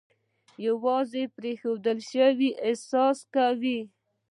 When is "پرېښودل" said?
1.37-1.99